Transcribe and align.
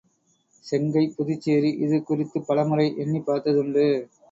செங்கைப் 0.65 1.13
புதுச்சேரி 1.17 1.71
இது 1.79 1.99
குறித்துப் 2.03 2.47
பலமுறை 2.47 2.87
எண்ணிப் 2.97 3.27
பார்த்ததுண்டு. 3.27 3.87